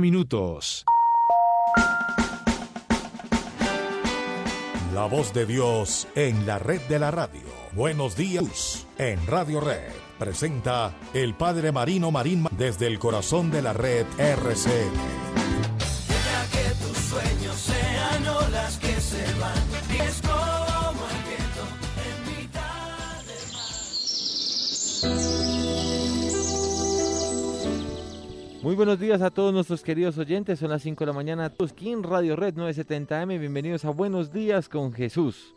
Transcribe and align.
minutos. 0.00 0.86
La 4.94 5.04
voz 5.04 5.34
de 5.34 5.44
Dios 5.44 6.08
en 6.14 6.46
la 6.46 6.58
red 6.58 6.80
de 6.88 6.98
la 6.98 7.10
radio. 7.10 7.42
Buenos 7.72 8.16
días 8.16 8.86
en 8.96 9.26
Radio 9.26 9.60
Red. 9.60 9.92
Presenta 10.18 10.94
el 11.12 11.34
Padre 11.34 11.72
Marino 11.72 12.10
Marín 12.10 12.46
desde 12.52 12.86
el 12.86 12.98
corazón 12.98 13.50
de 13.50 13.60
la 13.60 13.74
red 13.74 14.06
RCN. 14.18 14.92
que 16.52 16.86
tus 16.86 16.96
sueños 16.96 17.56
sean 17.56 18.78
que 18.80 18.98
se 18.98 19.34
van. 19.38 19.71
Muy 28.62 28.76
buenos 28.76 29.00
días 29.00 29.20
a 29.22 29.30
todos 29.30 29.52
nuestros 29.52 29.82
queridos 29.82 30.16
oyentes. 30.18 30.60
Son 30.60 30.70
las 30.70 30.82
5 30.82 31.02
de 31.02 31.06
la 31.06 31.12
mañana. 31.12 31.52
En 31.80 32.02
Radio 32.04 32.36
Red 32.36 32.54
970M. 32.54 33.40
Bienvenidos 33.40 33.84
a 33.84 33.90
Buenos 33.90 34.32
Días 34.32 34.68
con 34.68 34.92
Jesús. 34.92 35.52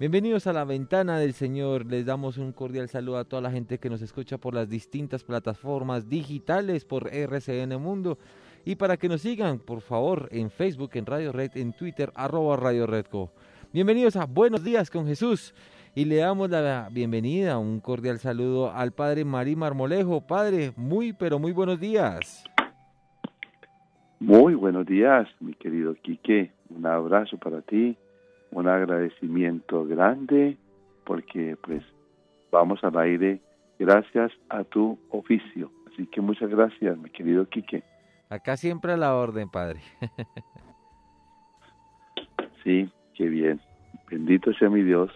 Bienvenidos 0.00 0.48
a 0.48 0.52
la 0.52 0.64
ventana 0.64 1.20
del 1.20 1.34
Señor. 1.34 1.86
Les 1.86 2.04
damos 2.04 2.36
un 2.36 2.50
cordial 2.50 2.88
saludo 2.88 3.18
a 3.18 3.24
toda 3.24 3.42
la 3.42 3.52
gente 3.52 3.78
que 3.78 3.88
nos 3.88 4.02
escucha 4.02 4.38
por 4.38 4.54
las 4.54 4.68
distintas 4.68 5.22
plataformas 5.22 6.08
digitales, 6.08 6.84
por 6.84 7.14
RCN 7.14 7.80
Mundo. 7.80 8.18
Y 8.64 8.74
para 8.74 8.96
que 8.96 9.08
nos 9.08 9.20
sigan, 9.20 9.60
por 9.60 9.80
favor, 9.80 10.28
en 10.32 10.50
Facebook, 10.50 10.90
en 10.94 11.06
Radio 11.06 11.30
Red, 11.30 11.52
en 11.54 11.74
Twitter, 11.74 12.10
arroba 12.16 12.56
Radio 12.56 12.88
Redco. 12.88 13.30
Bienvenidos 13.72 14.16
a 14.16 14.24
Buenos 14.24 14.64
Días 14.64 14.90
con 14.90 15.06
Jesús 15.06 15.54
y 15.96 16.04
le 16.04 16.16
damos 16.16 16.50
la 16.50 16.90
bienvenida, 16.92 17.56
un 17.56 17.80
cordial 17.80 18.18
saludo 18.18 18.70
al 18.70 18.92
padre 18.92 19.24
Marí 19.24 19.56
Marmolejo. 19.56 20.20
Padre, 20.20 20.72
muy 20.76 21.14
pero 21.14 21.38
muy 21.38 21.52
buenos 21.52 21.80
días. 21.80 22.44
Muy 24.20 24.54
buenos 24.54 24.84
días, 24.84 25.26
mi 25.40 25.54
querido 25.54 25.94
Quique. 25.94 26.52
Un 26.68 26.84
abrazo 26.84 27.38
para 27.38 27.62
ti, 27.62 27.96
un 28.50 28.68
agradecimiento 28.68 29.86
grande, 29.86 30.58
porque 31.06 31.56
pues 31.62 31.82
vamos 32.52 32.84
al 32.84 32.98
aire 32.98 33.40
gracias 33.78 34.30
a 34.50 34.64
tu 34.64 34.98
oficio. 35.08 35.70
Así 35.90 36.06
que 36.08 36.20
muchas 36.20 36.50
gracias, 36.50 36.98
mi 36.98 37.08
querido 37.08 37.48
Quique. 37.48 37.82
Acá 38.28 38.58
siempre 38.58 38.92
a 38.92 38.98
la 38.98 39.14
orden, 39.14 39.48
padre. 39.48 39.80
sí, 42.64 42.86
qué 43.14 43.30
bien. 43.30 43.62
Bendito 44.10 44.52
sea 44.52 44.68
mi 44.68 44.82
Dios 44.82 45.10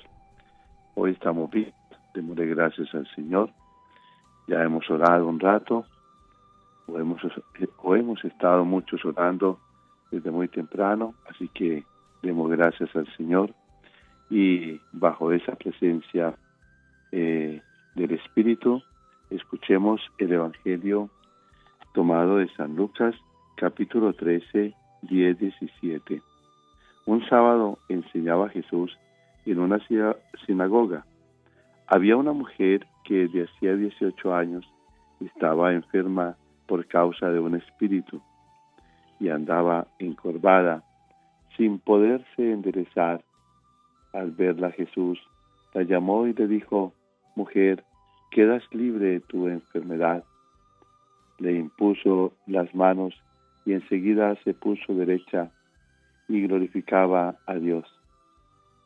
Hoy 1.03 1.13
estamos 1.13 1.51
bien, 1.51 1.73
démosle 2.13 2.45
gracias 2.45 2.95
al 2.95 3.09
Señor. 3.15 3.49
Ya 4.47 4.63
hemos 4.63 4.91
orado 4.91 5.27
un 5.29 5.41
rato, 5.41 5.87
o 6.87 6.99
hemos, 6.99 8.23
estado 8.23 8.67
muchos 8.67 9.03
orando 9.07 9.59
desde 10.11 10.31
muy 10.31 10.49
temprano, 10.49 11.15
así 11.31 11.49
que 11.55 11.85
demos 12.21 12.51
gracias 12.51 12.95
al 12.95 13.07
Señor 13.17 13.55
y 14.29 14.79
bajo 14.93 15.33
esa 15.33 15.57
presencia 15.57 16.35
eh, 17.13 17.63
del 17.95 18.11
Espíritu, 18.11 18.83
escuchemos 19.31 20.03
el 20.19 20.35
Evangelio 20.35 21.09
tomado 21.95 22.37
de 22.37 22.49
San 22.57 22.77
Lucas, 22.77 23.15
capítulo 23.57 24.13
13, 24.13 24.75
10, 25.01 25.39
17. 25.39 26.21
Un 27.07 27.27
sábado 27.27 27.79
enseñaba 27.89 28.51
Jesús 28.51 28.95
en 29.47 29.59
una 29.59 29.79
sinagoga. 30.47 31.05
Había 31.87 32.17
una 32.17 32.33
mujer 32.33 32.87
que 33.05 33.27
desde 33.27 33.45
hacía 33.45 33.75
18 33.75 34.35
años 34.35 34.65
estaba 35.21 35.73
enferma 35.73 36.37
por 36.67 36.87
causa 36.87 37.31
de 37.31 37.41
un 37.41 37.57
espíritu 37.57 38.21
y 39.19 39.29
andaba 39.29 39.87
encorvada 39.99 40.83
sin 41.57 41.79
poderse 41.79 42.53
enderezar. 42.53 43.23
Al 44.13 44.31
verla 44.31 44.71
Jesús 44.73 45.19
la 45.75 45.83
llamó 45.83 46.27
y 46.27 46.33
le 46.33 46.47
dijo, 46.47 46.95
mujer, 47.37 47.85
quedas 48.31 48.63
libre 48.73 49.07
de 49.07 49.21
tu 49.21 49.49
enfermedad. 49.49 50.25
Le 51.39 51.53
impuso 51.53 52.33
las 52.47 52.75
manos 52.75 53.15
y 53.65 53.73
enseguida 53.73 54.37
se 54.45 54.55
puso 54.55 54.95
derecha 54.95 55.51
y 56.29 56.43
glorificaba 56.43 57.37
a 57.47 57.55
Dios. 57.55 58.00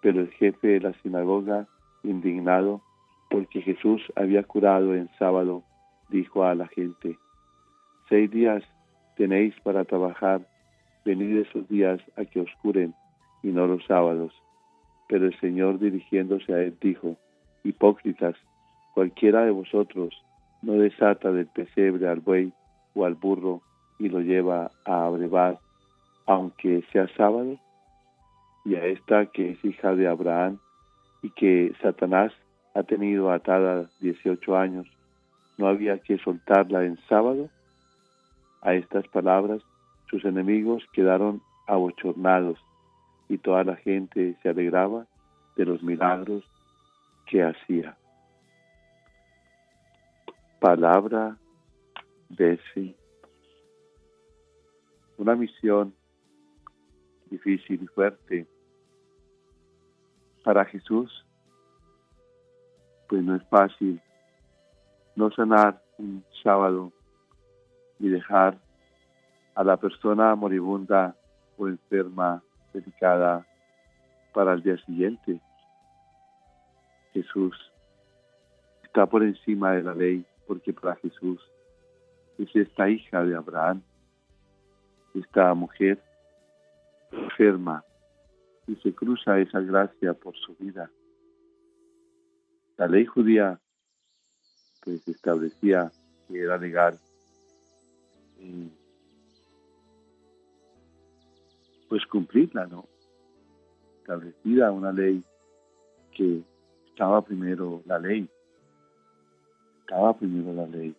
Pero 0.05 0.21
el 0.21 0.31
jefe 0.33 0.69
de 0.69 0.81
la 0.81 0.93
sinagoga, 1.01 1.67
indignado 2.03 2.83
porque 3.31 3.63
Jesús 3.63 4.03
había 4.17 4.43
curado 4.43 4.95
en 4.95 5.09
sábado, 5.19 5.63
dijo 6.11 6.45
a 6.45 6.55
la 6.55 6.69
gente, 6.69 7.17
seis 8.11 8.31
días 8.31 8.63
tenéis 9.17 9.55
para 9.63 9.87
trabajar, 9.87 10.47
venid 11.07 11.39
esos 11.39 11.67
días 11.71 12.03
a 12.19 12.27
que 12.27 12.41
os 12.41 12.51
curen 12.61 12.95
y 13.43 13.49
no 13.49 13.67
los 13.67 13.83
sábados. 13.87 14.35
Pero 15.09 15.25
el 15.25 15.41
Señor 15.41 15.79
dirigiéndose 15.79 16.53
a 16.53 16.61
él 16.61 16.77
dijo, 16.83 17.17
hipócritas, 17.63 18.37
cualquiera 18.93 19.47
de 19.47 19.53
vosotros 19.53 20.15
no 20.61 20.75
desata 20.75 21.33
del 21.33 21.47
pesebre 21.47 22.07
al 22.09 22.21
buey 22.21 22.53
o 22.95 23.07
al 23.07 23.15
burro 23.15 23.63
y 23.99 24.11
lo 24.11 24.21
lleva 24.21 24.71
a 24.85 25.07
abrevar, 25.07 25.59
aunque 26.27 26.85
sea 26.93 27.09
sábado 27.17 27.59
y 28.65 28.77
a 28.77 28.85
esta 28.87 29.27
que 29.27 29.51
es 29.51 29.65
hija 29.65 29.95
de 29.95 30.09
Abraham 30.09 30.59
y 31.23 31.31
que 31.31 31.75
Satanás 31.83 32.33
ha 32.75 32.83
tenido 32.83 33.31
atada 33.31 33.91
18 34.01 34.57
años, 34.57 34.87
¿no 35.59 35.69
había 35.69 35.99
que 35.99 36.19
soltarla 36.19 36.85
en 36.85 36.99
sábado? 37.09 37.51
A 38.63 38.75
estas 38.75 39.07
palabras 39.09 39.63
sus 40.09 40.25
enemigos 40.25 40.83
quedaron 40.93 41.43
abochornados 41.67 42.59
y 43.29 43.39
toda 43.39 43.65
la 43.65 43.77
gente 43.77 44.37
se 44.43 44.49
alegraba 44.49 45.07
de 45.57 45.67
los 45.67 45.83
milagros 45.83 46.45
que 47.27 47.43
hacía. 47.43 47.97
Palabra 50.61 51.37
de 52.29 52.59
sí. 52.73 52.97
Una 55.19 55.37
misión 55.37 55.95
difícil 57.31 57.83
y 57.83 57.87
fuerte 57.87 58.47
para 60.45 60.65
Jesús, 60.67 61.25
pues 63.09 63.25
no 63.25 63.35
es 63.35 63.43
fácil 63.49 64.01
no 65.17 65.31
sanar 65.31 65.81
un 65.99 66.25
sábado 66.43 66.93
y 67.99 68.09
dejar 68.09 68.59
a 69.55 69.65
la 69.65 69.77
persona 69.77 70.35
moribunda 70.35 71.17
o 71.57 71.69
enferma, 71.69 72.43
dedicada 72.73 73.47
para 74.33 74.55
el 74.55 74.63
día 74.63 74.77
siguiente. 74.85 75.41
Jesús 77.13 77.57
está 78.83 79.07
por 79.07 79.23
encima 79.23 79.73
de 79.73 79.83
la 79.85 79.95
ley 79.95 80.27
porque 80.47 80.73
para 80.73 80.97
Jesús 80.97 81.41
es 82.39 82.55
esta 82.55 82.89
hija 82.91 83.23
de 83.23 83.37
Abraham, 83.37 83.81
esta 85.15 85.55
mujer 85.55 86.03
enferma 87.13 87.85
y 88.67 88.77
se 88.77 88.95
cruza 88.95 89.39
esa 89.39 89.61
gracia 89.61 90.15
por 90.15 90.37
su 90.37 90.55
vida. 90.57 90.91
La 92.77 92.87
ley 92.87 93.05
judía 93.07 93.61
pues 94.83 95.07
establecía 95.09 95.91
que 96.29 96.41
era 96.41 96.59
legal 96.59 96.99
pues 101.89 102.05
cumplirla, 102.07 102.67
¿no? 102.67 102.89
Establecida 104.01 104.73
una 104.73 104.93
ley 104.93 105.23
que 106.13 106.43
estaba 106.89 107.23
primero 107.23 107.83
la 107.87 107.99
ley, 107.99 108.29
estaba 109.81 110.17
primero 110.17 110.53
la 110.53 110.67
ley, 110.67 110.95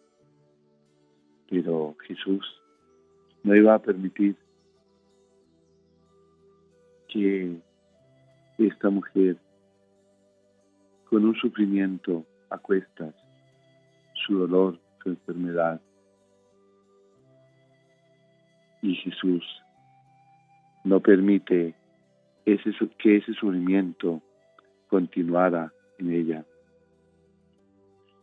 pero 1.50 1.96
Jesús 2.08 2.46
no 3.44 3.56
iba 3.56 3.76
a 3.76 3.80
permitir 3.80 4.36
que 7.16 7.62
esta 8.58 8.90
mujer, 8.90 9.38
con 11.10 11.24
un 11.24 11.34
sufrimiento 11.36 12.26
a 12.50 12.58
cuestas, 12.58 13.16
su 14.26 14.40
dolor, 14.40 14.78
su 15.02 15.12
enfermedad, 15.12 15.80
y 18.82 18.96
Jesús 18.96 19.46
no 20.84 21.00
permite 21.00 21.74
que 22.44 23.16
ese 23.16 23.34
sufrimiento 23.34 24.22
continuara 24.90 25.72
en 26.00 26.12
ella. 26.12 26.46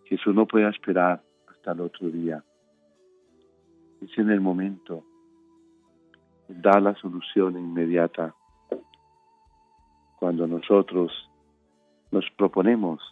Jesús 0.04 0.34
no 0.34 0.46
puede 0.46 0.68
esperar 0.68 1.22
hasta 1.48 1.72
el 1.72 1.80
otro 1.80 2.10
día. 2.10 2.44
Es 4.02 4.18
en 4.18 4.28
el 4.28 4.42
momento. 4.42 5.02
Da 6.48 6.78
la 6.78 6.94
solución 6.96 7.56
inmediata 7.56 8.34
cuando 10.22 10.46
nosotros 10.46 11.10
nos 12.12 12.24
proponemos 12.36 13.02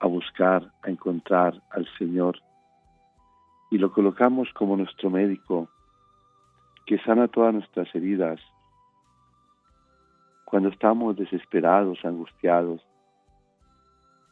a 0.00 0.08
buscar, 0.08 0.72
a 0.82 0.90
encontrar 0.90 1.62
al 1.70 1.86
Señor 1.96 2.36
y 3.70 3.78
lo 3.78 3.92
colocamos 3.92 4.52
como 4.54 4.76
nuestro 4.76 5.08
médico 5.08 5.68
que 6.84 6.98
sana 7.04 7.28
todas 7.28 7.54
nuestras 7.54 7.94
heridas. 7.94 8.40
Cuando 10.46 10.70
estamos 10.70 11.14
desesperados, 11.16 12.04
angustiados, 12.04 12.84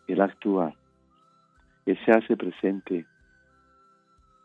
Él 0.09 0.21
actúa, 0.21 0.75
Él 1.85 1.97
se 2.05 2.11
hace 2.11 2.37
presente. 2.37 3.07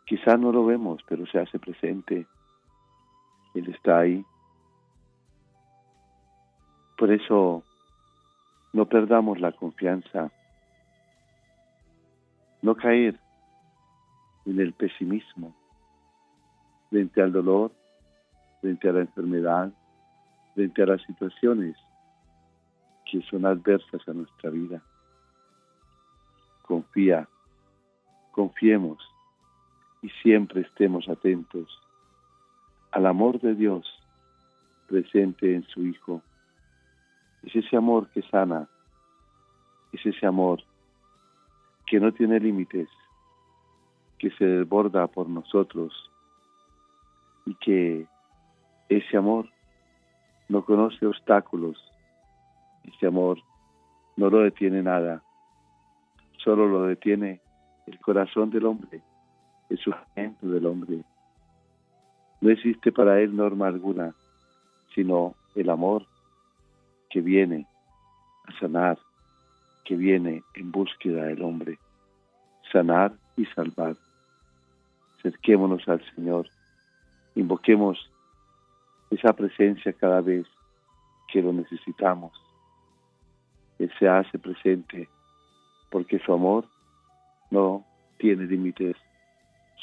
Quizás 0.06 0.38
no 0.38 0.52
lo 0.52 0.66
vemos, 0.66 1.02
pero 1.08 1.26
se 1.26 1.40
hace 1.40 1.58
presente. 1.58 2.28
Él 3.56 3.74
está 3.74 3.98
ahí. 3.98 4.24
Por 7.02 7.10
eso 7.10 7.64
no 8.72 8.86
perdamos 8.86 9.40
la 9.40 9.50
confianza, 9.50 10.30
no 12.62 12.76
caer 12.76 13.18
en 14.46 14.60
el 14.60 14.72
pesimismo 14.72 15.52
frente 16.90 17.20
al 17.20 17.32
dolor, 17.32 17.72
frente 18.60 18.88
a 18.88 18.92
la 18.92 19.00
enfermedad, 19.00 19.72
frente 20.54 20.80
a 20.80 20.86
las 20.86 21.02
situaciones 21.02 21.76
que 23.10 23.20
son 23.22 23.46
adversas 23.46 24.06
a 24.06 24.12
nuestra 24.12 24.50
vida. 24.50 24.80
Confía, 26.62 27.26
confiemos 28.30 29.02
y 30.02 30.08
siempre 30.22 30.60
estemos 30.60 31.08
atentos 31.08 31.68
al 32.92 33.06
amor 33.06 33.40
de 33.40 33.56
Dios 33.56 33.92
presente 34.86 35.52
en 35.52 35.64
su 35.64 35.84
Hijo. 35.84 36.22
Es 37.42 37.56
ese 37.56 37.76
amor 37.76 38.08
que 38.10 38.22
sana, 38.22 38.68
es 39.92 40.04
ese 40.06 40.26
amor 40.26 40.62
que 41.86 41.98
no 42.00 42.12
tiene 42.12 42.38
límites, 42.40 42.88
que 44.18 44.30
se 44.30 44.44
desborda 44.44 45.06
por 45.08 45.28
nosotros 45.28 45.92
y 47.44 47.54
que 47.56 48.06
ese 48.88 49.16
amor 49.16 49.48
no 50.48 50.64
conoce 50.64 51.06
obstáculos, 51.06 51.76
ese 52.84 53.06
amor 53.06 53.38
no 54.16 54.30
lo 54.30 54.40
detiene 54.40 54.82
nada, 54.82 55.22
solo 56.36 56.68
lo 56.68 56.84
detiene 56.84 57.40
el 57.86 57.98
corazón 57.98 58.50
del 58.50 58.66
hombre, 58.66 59.02
el 59.68 59.78
sufrimiento 59.78 60.46
del 60.46 60.66
hombre. 60.66 61.04
No 62.40 62.50
existe 62.50 62.92
para 62.92 63.20
él 63.20 63.34
norma 63.34 63.66
alguna, 63.66 64.14
sino 64.94 65.34
el 65.54 65.70
amor 65.70 66.06
que 67.12 67.20
viene 67.20 67.66
a 68.46 68.58
sanar, 68.58 68.98
que 69.84 69.96
viene 69.96 70.42
en 70.54 70.72
búsqueda 70.72 71.24
del 71.24 71.42
hombre, 71.42 71.78
sanar 72.72 73.12
y 73.36 73.44
salvar. 73.46 73.96
Acerquémonos 75.18 75.86
al 75.88 76.02
Señor, 76.14 76.48
invoquemos 77.34 78.10
esa 79.10 79.34
presencia 79.34 79.92
cada 79.92 80.22
vez 80.22 80.46
que 81.28 81.42
lo 81.42 81.52
necesitamos. 81.52 82.32
Él 83.78 83.92
se 83.98 84.08
hace 84.08 84.38
presente 84.38 85.08
porque 85.90 86.18
su 86.20 86.32
amor 86.32 86.64
no 87.50 87.84
tiene 88.18 88.46
límites, 88.46 88.96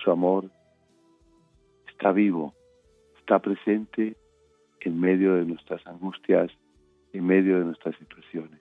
su 0.03 0.09
amor 0.09 0.49
está 1.87 2.11
vivo, 2.11 2.55
está 3.19 3.37
presente 3.37 4.17
en 4.79 4.99
medio 4.99 5.35
de 5.35 5.45
nuestras 5.45 5.85
angustias, 5.85 6.49
en 7.13 7.25
medio 7.25 7.59
de 7.59 7.65
nuestras 7.65 7.95
situaciones. 7.97 8.59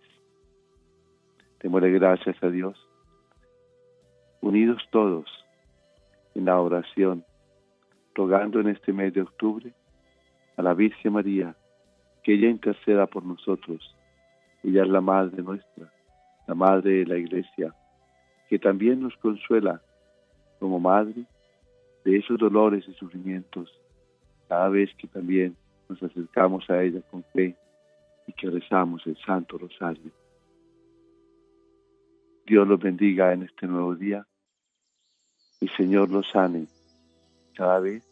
Démosle 1.60 1.90
gracias 1.90 2.40
a 2.42 2.50
Dios, 2.50 2.78
unidos 4.40 4.82
todos 4.90 5.26
en 6.34 6.44
la 6.44 6.60
oración, 6.60 7.24
rogando 8.14 8.60
en 8.60 8.68
este 8.68 8.92
mes 8.92 9.12
de 9.12 9.22
octubre 9.22 9.72
a 10.56 10.62
la 10.62 10.74
Virgen 10.74 11.12
María, 11.12 11.54
que 12.22 12.34
ella 12.34 12.48
interceda 12.48 13.06
por 13.06 13.24
nosotros. 13.24 13.94
Ella 14.62 14.82
es 14.82 14.88
la 14.88 15.00
Madre 15.00 15.42
nuestra, 15.42 15.92
la 16.46 16.54
Madre 16.54 16.90
de 16.90 17.06
la 17.06 17.16
Iglesia, 17.16 17.74
que 18.48 18.58
también 18.58 19.00
nos 19.00 19.16
consuela 19.16 19.80
como 20.58 20.80
Madre 20.80 21.24
de 22.04 22.16
esos 22.16 22.38
dolores 22.38 22.84
y 22.88 22.94
sufrimientos, 22.94 23.70
cada 24.48 24.68
vez 24.68 24.90
que 24.96 25.06
también 25.08 25.56
nos 25.88 26.02
acercamos 26.02 26.68
a 26.70 26.82
ella 26.82 27.00
con 27.10 27.22
fe 27.32 27.56
y 28.28 28.32
que 28.34 28.50
rezamos 28.50 29.04
el 29.06 29.16
Santo 29.24 29.56
Rosario. 29.56 30.12
Dios 32.46 32.68
los 32.68 32.78
bendiga 32.78 33.32
en 33.32 33.42
este 33.42 33.66
nuevo 33.66 33.96
día 33.96 34.26
y 35.60 35.68
Señor 35.68 36.10
los 36.10 36.28
sane 36.30 36.66
cada 37.54 37.80
vez 37.80 38.04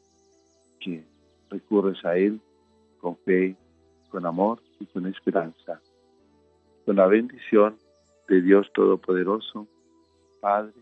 que 0.80 1.04
recurres 1.50 2.02
a 2.04 2.16
Él 2.16 2.40
con 2.98 3.16
fe, 3.18 3.56
con 4.10 4.24
amor 4.24 4.60
y 4.80 4.86
con 4.86 5.06
esperanza. 5.06 5.80
Con 6.86 6.96
la 6.96 7.06
bendición 7.06 7.76
de 8.28 8.40
Dios 8.40 8.70
Todopoderoso, 8.72 9.66
Padre, 10.40 10.72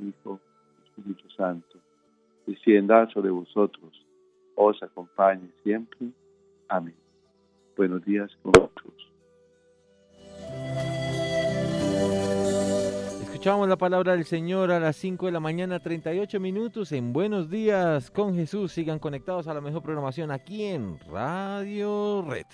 Hijo, 0.00 0.40
Espíritu 0.84 1.30
Santo, 1.30 1.78
descienda 2.46 3.08
sobre 3.10 3.30
vosotros, 3.30 4.04
os 4.56 4.82
acompañe 4.82 5.50
siempre. 5.62 6.08
Amén. 6.68 6.96
Buenos 7.76 8.04
días 8.04 8.30
con 8.42 8.71
Escuchamos 13.42 13.68
la 13.68 13.76
palabra 13.76 14.12
del 14.12 14.24
Señor 14.24 14.70
a 14.70 14.78
las 14.78 14.94
5 14.94 15.26
de 15.26 15.32
la 15.32 15.40
mañana, 15.40 15.80
38 15.80 16.38
minutos 16.38 16.92
en 16.92 17.12
Buenos 17.12 17.50
Días 17.50 18.08
con 18.12 18.36
Jesús. 18.36 18.70
Sigan 18.70 19.00
conectados 19.00 19.48
a 19.48 19.54
la 19.54 19.60
mejor 19.60 19.82
programación 19.82 20.30
aquí 20.30 20.62
en 20.62 21.00
Radio 21.10 22.22
Red. 22.22 22.46